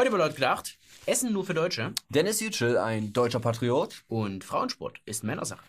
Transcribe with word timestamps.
Heute 0.00 0.12
wird 0.12 0.22
laut 0.22 0.34
gedacht, 0.34 0.78
Essen 1.04 1.30
nur 1.30 1.44
für 1.44 1.52
Deutsche 1.52 1.92
Dennis 2.08 2.40
Yücel, 2.40 2.78
ein 2.78 3.12
deutscher 3.12 3.38
Patriot. 3.38 4.02
und 4.08 4.44
Frauensport 4.44 4.98
ist 5.04 5.24
Männersache. 5.24 5.62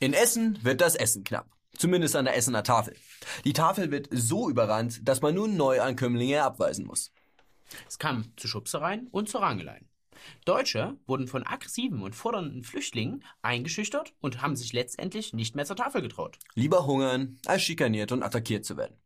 In 0.00 0.12
Essen 0.12 0.58
wird 0.64 0.80
das 0.80 0.96
Essen 0.96 1.22
knapp. 1.22 1.46
Zumindest 1.76 2.16
an 2.16 2.24
der 2.24 2.36
Essener 2.36 2.64
Tafel. 2.64 2.96
Die 3.44 3.52
Tafel 3.52 3.92
wird 3.92 4.08
so 4.10 4.50
überrannt, 4.50 5.06
dass 5.06 5.22
man 5.22 5.36
nun 5.36 5.56
Neuankömmlinge 5.56 6.42
abweisen 6.42 6.84
muss. 6.84 7.12
Es 7.86 8.00
kam 8.00 8.32
zu 8.36 8.48
Schubsereien 8.48 9.06
und 9.12 9.28
zu 9.28 9.38
Rangeleien. 9.38 9.88
Deutsche 10.44 10.96
wurden 11.06 11.28
von 11.28 11.46
aggressiven 11.46 12.02
und 12.02 12.14
fordernden 12.14 12.64
Flüchtlingen 12.64 13.24
eingeschüchtert 13.42 14.14
und 14.20 14.42
haben 14.42 14.56
sich 14.56 14.72
letztendlich 14.72 15.32
nicht 15.32 15.54
mehr 15.54 15.64
zur 15.64 15.76
Tafel 15.76 16.02
getraut. 16.02 16.38
Lieber 16.54 16.86
hungern, 16.86 17.38
als 17.46 17.62
schikaniert 17.62 18.12
und 18.12 18.22
attackiert 18.22 18.64
zu 18.64 18.76
werden. 18.76 18.96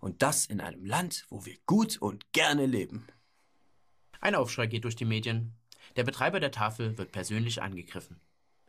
Und 0.00 0.22
das 0.22 0.46
in 0.46 0.60
einem 0.60 0.84
Land, 0.84 1.26
wo 1.28 1.44
wir 1.44 1.56
gut 1.66 1.98
und 1.98 2.32
gerne 2.32 2.66
leben. 2.66 3.06
Ein 4.20 4.34
Aufschrei 4.34 4.66
geht 4.66 4.84
durch 4.84 4.96
die 4.96 5.04
Medien. 5.04 5.54
Der 5.96 6.04
Betreiber 6.04 6.40
der 6.40 6.52
Tafel 6.52 6.98
wird 6.98 7.12
persönlich 7.12 7.62
angegriffen. 7.62 8.20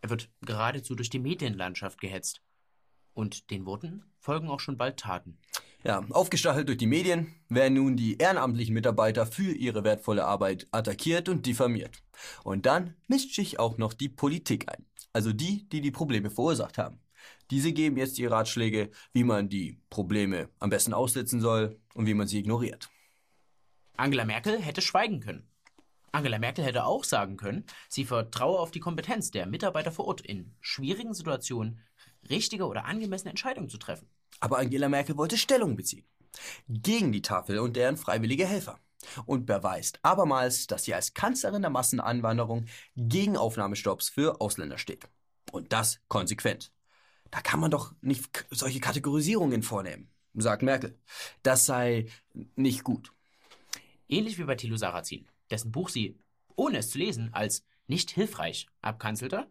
Er 0.01 0.09
wird 0.09 0.29
geradezu 0.41 0.95
durch 0.95 1.09
die 1.09 1.19
Medienlandschaft 1.19 2.01
gehetzt. 2.01 2.41
Und 3.13 3.49
den 3.49 3.65
Worten 3.65 4.03
folgen 4.19 4.49
auch 4.49 4.59
schon 4.59 4.77
bald 4.77 4.97
Taten. 4.97 5.37
Ja, 5.83 6.05
aufgestachelt 6.11 6.67
durch 6.67 6.77
die 6.77 6.87
Medien 6.87 7.33
werden 7.49 7.73
nun 7.73 7.97
die 7.97 8.17
ehrenamtlichen 8.17 8.73
Mitarbeiter 8.73 9.25
für 9.25 9.51
ihre 9.51 9.83
wertvolle 9.83 10.25
Arbeit 10.25 10.67
attackiert 10.71 11.27
und 11.27 11.45
diffamiert. 11.45 12.03
Und 12.43 12.67
dann 12.67 12.95
mischt 13.07 13.33
sich 13.33 13.59
auch 13.59 13.77
noch 13.77 13.93
die 13.93 14.09
Politik 14.09 14.71
ein. 14.71 14.85
Also 15.11 15.33
die, 15.33 15.67
die 15.69 15.81
die 15.81 15.91
Probleme 15.91 16.29
verursacht 16.29 16.77
haben. 16.77 16.99
Diese 17.49 17.73
geben 17.73 17.97
jetzt 17.97 18.17
die 18.17 18.25
Ratschläge, 18.25 18.91
wie 19.11 19.23
man 19.23 19.49
die 19.49 19.81
Probleme 19.89 20.49
am 20.59 20.69
besten 20.69 20.93
aussitzen 20.93 21.41
soll 21.41 21.79
und 21.93 22.05
wie 22.05 22.13
man 22.13 22.27
sie 22.27 22.39
ignoriert. 22.39 22.89
Angela 23.97 24.23
Merkel 24.23 24.59
hätte 24.61 24.81
schweigen 24.81 25.19
können. 25.19 25.47
Angela 26.13 26.39
Merkel 26.39 26.65
hätte 26.65 26.85
auch 26.85 27.03
sagen 27.03 27.37
können, 27.37 27.65
sie 27.87 28.05
vertraue 28.05 28.59
auf 28.59 28.71
die 28.71 28.79
Kompetenz 28.79 29.31
der 29.31 29.45
Mitarbeiter 29.45 29.91
vor 29.91 30.05
Ort, 30.05 30.21
in 30.21 30.55
schwierigen 30.59 31.13
Situationen 31.13 31.79
richtige 32.29 32.65
oder 32.67 32.85
angemessene 32.85 33.31
Entscheidungen 33.31 33.69
zu 33.69 33.77
treffen. 33.77 34.07
Aber 34.39 34.57
Angela 34.59 34.89
Merkel 34.89 35.17
wollte 35.17 35.37
Stellung 35.37 35.75
beziehen. 35.75 36.05
Gegen 36.67 37.11
die 37.11 37.21
Tafel 37.21 37.59
und 37.59 37.75
deren 37.75 37.97
freiwillige 37.97 38.45
Helfer. 38.45 38.79
Und 39.25 39.45
beweist 39.45 39.99
abermals, 40.03 40.67
dass 40.67 40.83
sie 40.83 40.93
als 40.93 41.13
Kanzlerin 41.13 41.61
der 41.61 41.71
Massenanwanderung 41.71 42.65
gegen 42.95 43.35
Aufnahmestopps 43.35 44.09
für 44.09 44.39
Ausländer 44.41 44.77
steht. 44.77 45.07
Und 45.51 45.73
das 45.73 45.99
konsequent. 46.07 46.71
Da 47.31 47.41
kann 47.41 47.59
man 47.59 47.71
doch 47.71 47.93
nicht 48.01 48.45
solche 48.51 48.79
Kategorisierungen 48.79 49.63
vornehmen, 49.63 50.09
sagt 50.33 50.61
Merkel. 50.61 50.99
Das 51.43 51.65
sei 51.65 52.07
nicht 52.55 52.83
gut. 52.83 53.11
Ähnlich 54.07 54.37
wie 54.37 54.43
bei 54.43 54.55
Thilo 54.55 54.75
Sarrazin, 54.75 55.27
dessen 55.49 55.71
Buch 55.71 55.89
sie, 55.89 56.19
ohne 56.55 56.79
es 56.79 56.89
zu 56.89 56.97
lesen, 56.97 57.33
als 57.33 57.63
nicht 57.91 58.09
hilfreich 58.09 58.67
abkanzelte, 58.81 59.47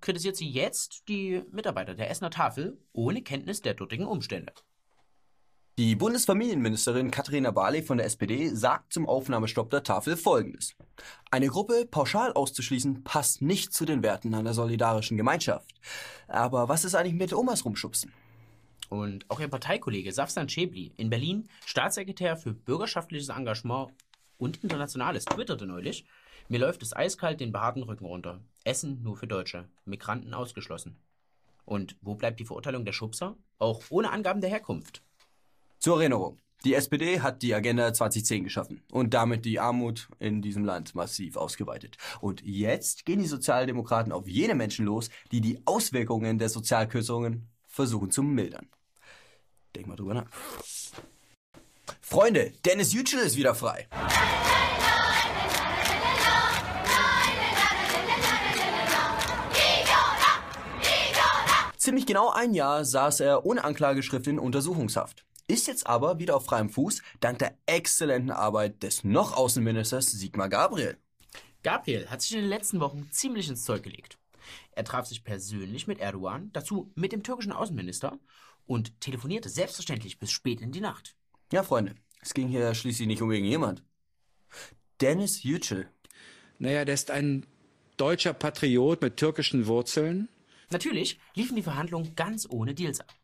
kritisiert 0.00 0.36
sie 0.36 0.48
jetzt 0.48 1.06
die 1.06 1.42
Mitarbeiter 1.52 1.94
der 1.94 2.10
Essener 2.10 2.30
Tafel 2.30 2.78
ohne 2.94 3.20
Kenntnis 3.20 3.60
der 3.60 3.74
dortigen 3.74 4.06
Umstände. 4.06 4.52
Die 5.76 5.94
Bundesfamilienministerin 5.94 7.10
Katharina 7.10 7.50
Barley 7.50 7.82
von 7.82 7.98
der 7.98 8.06
SPD 8.06 8.48
sagt 8.48 8.92
zum 8.92 9.06
Aufnahmestopp 9.06 9.70
der 9.70 9.82
Tafel 9.82 10.16
Folgendes. 10.16 10.76
Eine 11.30 11.48
Gruppe 11.48 11.84
pauschal 11.84 12.32
auszuschließen 12.32 13.04
passt 13.04 13.42
nicht 13.42 13.74
zu 13.74 13.84
den 13.84 14.02
Werten 14.02 14.34
einer 14.34 14.54
solidarischen 14.54 15.18
Gemeinschaft. 15.18 15.74
Aber 16.26 16.68
was 16.68 16.84
ist 16.84 16.94
eigentlich 16.94 17.14
mit 17.14 17.34
Omas 17.34 17.66
rumschubsen? 17.66 18.12
Und 18.88 19.28
auch 19.28 19.40
ihr 19.40 19.48
Parteikollege 19.48 20.12
Safsan 20.12 20.48
Schäbli 20.48 20.94
in 20.96 21.10
Berlin, 21.10 21.48
Staatssekretär 21.66 22.38
für 22.38 22.54
bürgerschaftliches 22.54 23.28
Engagement 23.28 23.92
und 24.38 24.62
Internationales, 24.62 25.26
twitterte 25.26 25.66
neulich, 25.66 26.06
mir 26.48 26.60
läuft 26.60 26.82
es 26.82 26.94
eiskalt 26.94 27.40
den 27.40 27.52
behaarten 27.52 27.82
Rücken 27.82 28.06
runter. 28.06 28.40
Essen 28.64 29.02
nur 29.02 29.16
für 29.16 29.26
Deutsche, 29.26 29.68
Migranten 29.84 30.34
ausgeschlossen. 30.34 30.96
Und 31.64 31.96
wo 32.02 32.14
bleibt 32.14 32.40
die 32.40 32.44
Verurteilung 32.44 32.84
der 32.84 32.92
Schubser? 32.92 33.36
Auch 33.58 33.82
ohne 33.90 34.10
Angaben 34.10 34.40
der 34.40 34.50
Herkunft. 34.50 35.02
Zur 35.78 35.98
Erinnerung. 35.98 36.38
Die 36.64 36.74
SPD 36.74 37.20
hat 37.20 37.42
die 37.42 37.54
Agenda 37.54 37.92
2010 37.92 38.44
geschaffen 38.44 38.82
und 38.90 39.12
damit 39.12 39.44
die 39.44 39.60
Armut 39.60 40.08
in 40.18 40.40
diesem 40.40 40.64
Land 40.64 40.94
massiv 40.94 41.36
ausgeweitet. 41.36 41.98
Und 42.22 42.42
jetzt 42.42 43.04
gehen 43.04 43.20
die 43.20 43.26
Sozialdemokraten 43.26 44.12
auf 44.12 44.26
jene 44.26 44.54
Menschen 44.54 44.86
los, 44.86 45.10
die 45.30 45.42
die 45.42 45.60
Auswirkungen 45.66 46.38
der 46.38 46.48
Sozialkürzungen 46.48 47.48
versuchen 47.66 48.10
zu 48.10 48.22
mildern. 48.22 48.66
Denk 49.76 49.88
mal 49.88 49.96
drüber 49.96 50.14
nach. 50.14 50.26
Freunde, 52.00 52.52
Dennis 52.64 52.94
Yücel 52.94 53.20
ist 53.20 53.36
wieder 53.36 53.54
frei. 53.54 53.86
Ziemlich 62.04 62.16
genau 62.18 62.32
ein 62.32 62.52
Jahr 62.52 62.84
saß 62.84 63.20
er 63.20 63.46
ohne 63.46 63.64
Anklageschrift 63.64 64.26
in 64.26 64.38
Untersuchungshaft. 64.38 65.24
Ist 65.46 65.66
jetzt 65.66 65.86
aber 65.86 66.18
wieder 66.18 66.36
auf 66.36 66.44
freiem 66.44 66.68
Fuß 66.68 67.00
dank 67.20 67.38
der 67.38 67.56
exzellenten 67.64 68.30
Arbeit 68.30 68.82
des 68.82 69.04
noch 69.04 69.34
Außenministers 69.34 70.10
Sigmar 70.10 70.50
Gabriel. 70.50 70.98
Gabriel 71.62 72.10
hat 72.10 72.20
sich 72.20 72.32
in 72.32 72.42
den 72.42 72.50
letzten 72.50 72.80
Wochen 72.80 73.08
ziemlich 73.10 73.48
ins 73.48 73.64
Zeug 73.64 73.84
gelegt. 73.84 74.18
Er 74.72 74.84
traf 74.84 75.06
sich 75.06 75.24
persönlich 75.24 75.86
mit 75.86 75.98
Erdogan, 75.98 76.50
dazu 76.52 76.92
mit 76.94 77.12
dem 77.12 77.22
türkischen 77.22 77.52
Außenminister 77.52 78.18
und 78.66 79.00
telefonierte 79.00 79.48
selbstverständlich 79.48 80.18
bis 80.18 80.30
spät 80.30 80.60
in 80.60 80.72
die 80.72 80.82
Nacht. 80.82 81.16
Ja, 81.52 81.62
Freunde, 81.62 81.94
es 82.20 82.34
ging 82.34 82.48
hier 82.48 82.74
schließlich 82.74 83.08
nicht 83.08 83.22
um 83.22 83.32
irgendjemand. 83.32 83.82
Dennis 85.00 85.42
Yücel. 85.42 85.88
Naja, 86.58 86.84
der 86.84 86.92
ist 86.96 87.10
ein 87.10 87.46
deutscher 87.96 88.34
Patriot 88.34 89.00
mit 89.00 89.16
türkischen 89.16 89.66
Wurzeln. 89.66 90.28
Natürlich 90.74 91.20
liefen 91.36 91.54
die 91.54 91.62
Verhandlungen 91.62 92.16
ganz 92.16 92.48
ohne 92.50 92.74
Deals 92.74 92.98
ab. 92.98 93.14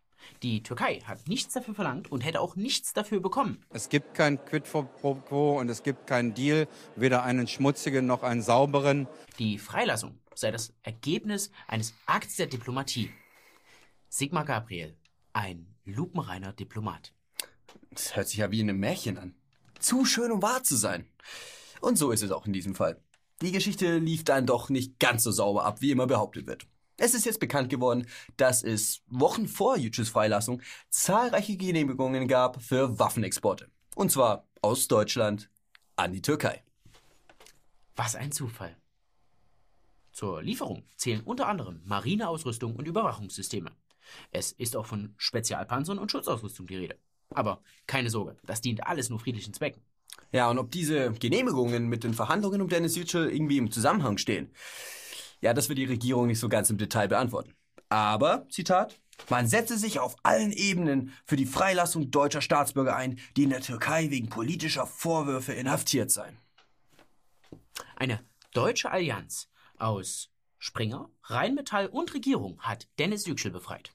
Die 0.45 0.63
Türkei 0.63 1.01
hat 1.01 1.27
nichts 1.27 1.53
dafür 1.53 1.75
verlangt 1.75 2.09
und 2.13 2.21
hätte 2.21 2.41
auch 2.41 2.55
nichts 2.55 2.93
dafür 2.93 3.19
bekommen. 3.19 3.65
Es 3.71 3.89
gibt 3.89 4.15
kein 4.15 4.39
Quid 4.45 4.71
pro 4.71 4.85
quo 5.17 5.59
und 5.59 5.69
es 5.69 5.83
gibt 5.83 6.07
keinen 6.07 6.33
Deal, 6.33 6.69
weder 6.95 7.25
einen 7.25 7.49
schmutzigen 7.49 8.07
noch 8.07 8.23
einen 8.23 8.41
sauberen. 8.41 9.09
Die 9.41 9.59
Freilassung 9.59 10.21
sei 10.33 10.53
das 10.53 10.73
Ergebnis 10.85 11.51
eines 11.67 11.93
Akts 12.07 12.37
der 12.37 12.47
Diplomatie. 12.47 13.11
Sigmar 14.09 14.45
Gabriel, 14.45 14.97
ein 15.33 15.75
lupenreiner 15.85 16.53
Diplomat. 16.53 17.13
Das 17.91 18.15
hört 18.15 18.29
sich 18.29 18.39
ja 18.39 18.53
wie 18.53 18.61
in 18.61 18.71
einem 18.71 18.79
Märchen 18.79 19.19
an. 19.19 19.35
Zu 19.81 20.05
schön, 20.05 20.31
um 20.31 20.41
wahr 20.41 20.63
zu 20.63 20.77
sein. 20.77 21.05
Und 21.81 21.99
so 21.99 22.13
ist 22.13 22.23
es 22.23 22.31
auch 22.31 22.47
in 22.47 22.53
diesem 22.53 22.77
Fall. 22.77 23.03
Die 23.43 23.51
Geschichte 23.51 23.99
lief 23.99 24.23
dann 24.23 24.47
doch 24.47 24.69
nicht 24.69 25.01
ganz 25.01 25.25
so 25.25 25.33
sauber 25.33 25.65
ab, 25.65 25.81
wie 25.81 25.91
immer 25.91 26.07
behauptet 26.07 26.47
wird. 26.47 26.69
Es 27.03 27.15
ist 27.15 27.25
jetzt 27.25 27.41
bekannt 27.41 27.71
geworden, 27.71 28.07
dass 28.37 28.63
es 28.63 29.01
Wochen 29.07 29.49
vor 29.49 29.79
Yücels 29.79 30.11
Freilassung 30.11 30.61
zahlreiche 30.91 31.57
Genehmigungen 31.57 32.29
gab 32.29 32.63
für 32.63 32.99
Waffenexporte. 32.99 33.71
Und 33.95 34.13
zwar 34.13 34.47
aus 34.61 34.87
Deutschland 34.87 35.49
an 35.97 36.13
die 36.13 36.21
Türkei. 36.21 36.63
Was 37.97 38.17
ein 38.17 38.33
Zufall. 38.33 38.77
Zur 40.13 40.43
Lieferung 40.43 40.85
zählen 40.97 41.23
unter 41.23 41.49
anderem 41.49 41.81
Marineausrüstung 41.87 42.77
und 42.77 42.87
Überwachungssysteme. 42.87 43.71
Es 44.31 44.53
ist 44.53 44.77
auch 44.77 44.85
von 44.85 45.15
Spezialpanzern 45.17 45.99
und 45.99 46.13
Schutzausrüstung 46.13 46.67
die 46.67 46.77
Rede. 46.77 46.99
Aber 47.31 47.63
keine 47.87 48.11
Sorge, 48.11 48.37
das 48.45 48.61
dient 48.61 48.87
alles 48.87 49.09
nur 49.09 49.21
friedlichen 49.21 49.55
Zwecken. 49.55 49.81
Ja, 50.33 50.51
und 50.51 50.59
ob 50.59 50.71
diese 50.71 51.13
Genehmigungen 51.13 51.89
mit 51.89 52.05
den 52.05 52.13
Verhandlungen 52.13 52.61
um 52.61 52.69
Dennis 52.69 52.95
Yücel 52.95 53.31
irgendwie 53.31 53.57
im 53.57 53.71
Zusammenhang 53.71 54.19
stehen, 54.19 54.51
ja, 55.41 55.55
das 55.55 55.69
wird 55.69 55.79
die 55.79 55.85
Regierung 55.85 56.27
nicht 56.27 56.39
so 56.39 56.49
ganz 56.49 56.71
im 56.71 56.79
Detail 56.79 57.09
beantworten. 57.09 57.55
Aber, 57.89 58.47
Zitat, 58.51 59.01
man 59.29 59.47
setze 59.47 59.77
sich 59.77 59.99
auf 59.99 60.17
allen 60.23 60.53
Ebenen 60.53 61.13
für 61.25 61.37
die 61.37 61.47
Freilassung 61.47 62.11
deutscher 62.11 62.41
Staatsbürger 62.41 62.97
ein, 62.97 63.19
die 63.37 63.45
in 63.45 63.51
der 63.51 63.61
Türkei 63.61 64.11
wegen 64.11 64.29
politischer 64.29 64.87
Vorwürfe 64.87 65.53
inhaftiert 65.53 66.11
seien. 66.11 66.37
Eine 67.97 68.25
deutsche 68.53 68.91
Allianz 68.91 69.49
aus 69.79 70.31
Springer, 70.59 71.11
Rheinmetall 71.25 71.87
und 71.87 72.15
Regierung 72.15 72.61
hat 72.61 72.89
Dennis 72.99 73.27
Yücel 73.27 73.51
befreit. 73.51 73.93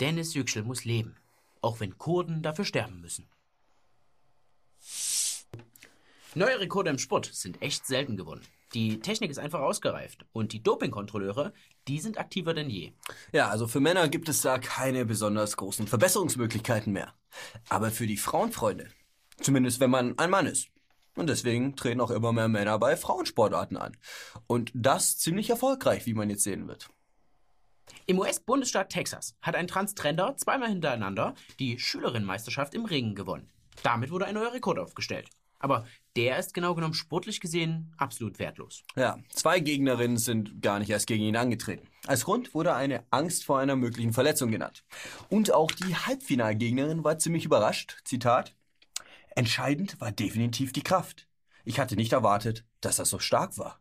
Dennis 0.00 0.34
Yücel 0.34 0.62
muss 0.62 0.84
leben, 0.84 1.16
auch 1.60 1.80
wenn 1.80 1.98
Kurden 1.98 2.42
dafür 2.42 2.64
sterben 2.64 3.00
müssen. 3.00 3.28
Neue 6.34 6.60
Rekorde 6.60 6.90
im 6.90 6.98
Sport 6.98 7.26
sind 7.26 7.60
echt 7.60 7.86
selten 7.86 8.16
geworden. 8.16 8.42
Die 8.74 9.00
Technik 9.00 9.30
ist 9.30 9.38
einfach 9.38 9.60
ausgereift 9.60 10.24
und 10.32 10.52
die 10.52 10.62
Dopingkontrolleure, 10.62 11.52
die 11.88 11.98
sind 11.98 12.18
aktiver 12.18 12.54
denn 12.54 12.70
je. 12.70 12.92
Ja, 13.32 13.48
also 13.48 13.66
für 13.66 13.80
Männer 13.80 14.08
gibt 14.08 14.28
es 14.28 14.42
da 14.42 14.58
keine 14.58 15.04
besonders 15.04 15.56
großen 15.56 15.88
Verbesserungsmöglichkeiten 15.88 16.92
mehr. 16.92 17.14
Aber 17.68 17.90
für 17.90 18.06
die 18.06 18.16
Frauenfreunde, 18.16 18.88
zumindest 19.40 19.80
wenn 19.80 19.90
man 19.90 20.16
ein 20.18 20.30
Mann 20.30 20.46
ist. 20.46 20.68
Und 21.16 21.26
deswegen 21.26 21.74
treten 21.74 22.00
auch 22.00 22.12
immer 22.12 22.32
mehr 22.32 22.48
Männer 22.48 22.78
bei 22.78 22.96
Frauensportarten 22.96 23.76
an. 23.76 23.96
Und 24.46 24.70
das 24.74 25.18
ziemlich 25.18 25.50
erfolgreich, 25.50 26.06
wie 26.06 26.14
man 26.14 26.30
jetzt 26.30 26.44
sehen 26.44 26.68
wird. 26.68 26.88
Im 28.06 28.20
US-Bundesstaat 28.20 28.90
Texas 28.90 29.36
hat 29.42 29.56
ein 29.56 29.66
Transtrender 29.66 30.36
zweimal 30.36 30.68
hintereinander 30.68 31.34
die 31.58 31.78
Schülerinnenmeisterschaft 31.78 32.74
im 32.74 32.84
Ringen 32.84 33.16
gewonnen. 33.16 33.50
Damit 33.82 34.10
wurde 34.10 34.26
ein 34.26 34.34
neuer 34.34 34.52
Rekord 34.52 34.78
aufgestellt. 34.78 35.28
Aber 35.60 35.86
der 36.16 36.38
ist 36.38 36.54
genau 36.54 36.74
genommen 36.74 36.94
sportlich 36.94 37.40
gesehen 37.40 37.94
absolut 37.96 38.38
wertlos. 38.38 38.82
Ja, 38.96 39.18
zwei 39.28 39.60
Gegnerinnen 39.60 40.16
sind 40.16 40.60
gar 40.60 40.80
nicht 40.80 40.90
erst 40.90 41.06
gegen 41.06 41.22
ihn 41.22 41.36
angetreten. 41.36 41.86
Als 42.06 42.24
Grund 42.24 42.54
wurde 42.54 42.74
eine 42.74 43.04
Angst 43.10 43.44
vor 43.44 43.60
einer 43.60 43.76
möglichen 43.76 44.12
Verletzung 44.12 44.50
genannt. 44.50 44.84
Und 45.28 45.52
auch 45.52 45.70
die 45.70 45.94
Halbfinalgegnerin 45.94 47.04
war 47.04 47.18
ziemlich 47.18 47.44
überrascht. 47.44 47.98
Zitat. 48.04 48.56
Entscheidend 49.36 50.00
war 50.00 50.10
definitiv 50.10 50.72
die 50.72 50.82
Kraft. 50.82 51.28
Ich 51.64 51.78
hatte 51.78 51.94
nicht 51.94 52.12
erwartet, 52.12 52.64
dass 52.80 52.98
er 52.98 53.04
so 53.04 53.18
stark 53.18 53.56
war. 53.58 53.80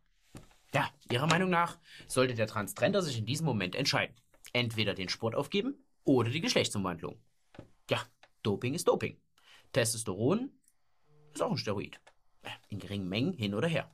Ja, 0.73 0.89
Ihrer 1.09 1.27
Meinung 1.27 1.49
nach 1.49 1.79
sollte 2.07 2.35
der 2.35 2.45
Transtrender 2.45 3.01
sich 3.01 3.17
in 3.17 3.25
diesem 3.25 3.45
Moment 3.45 3.75
entscheiden. 3.75 4.15
Entweder 4.53 4.93
den 4.93 5.09
Sport 5.09 5.33
aufgeben 5.33 5.83
oder 6.03 6.29
die 6.29 6.41
Geschlechtsumwandlung. 6.41 7.19
Ja, 7.89 8.03
Doping 8.43 8.73
ist 8.73 8.87
Doping. 8.87 9.19
Testosteron 9.73 10.51
ist 11.33 11.41
auch 11.41 11.51
ein 11.51 11.57
Steroid. 11.57 11.99
In 12.69 12.79
geringen 12.79 13.09
Mengen 13.09 13.33
hin 13.33 13.53
oder 13.53 13.67
her. 13.67 13.89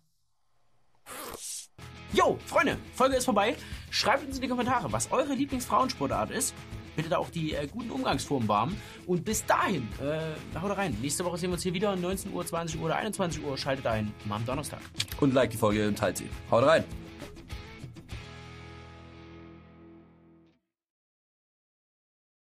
Jo, 2.14 2.38
Freunde, 2.46 2.78
Folge 2.94 3.18
ist 3.18 3.26
vorbei. 3.26 3.56
Schreibt 3.90 4.26
uns 4.26 4.38
in 4.38 4.42
die 4.42 4.48
Kommentare, 4.48 4.92
was 4.92 5.12
eure 5.12 5.34
Lieblingsfrauensportart 5.34 6.32
ist. 6.32 6.54
Bitte 6.96 7.10
da 7.10 7.18
auch 7.18 7.30
die 7.30 7.54
äh, 7.54 7.68
guten 7.68 7.92
Umgangsformen 7.92 8.48
warm. 8.48 8.78
Und 9.06 9.26
bis 9.26 9.46
dahin, 9.46 9.88
äh, 10.02 10.60
haut 10.60 10.78
rein. 10.78 10.98
Nächste 11.02 11.26
Woche 11.26 11.38
sehen 11.38 11.50
wir 11.50 11.56
uns 11.56 11.64
hier 11.64 11.74
wieder. 11.74 11.96
19 11.96 12.32
Uhr, 12.32 12.46
20 12.46 12.80
Uhr 12.80 12.86
oder 12.86 12.96
21 12.96 13.44
Uhr. 13.44 13.58
Schaltet 13.58 13.86
ein. 13.88 14.14
Am 14.30 14.46
Donnerstag. 14.46 14.80
Und 15.20 15.34
like 15.34 15.52
die 15.52 15.58
Folge 15.58 15.88
und 15.88 15.98
teilt 15.98 16.18
sie. 16.18 16.30
Haut 16.50 16.64
rein! 16.64 16.86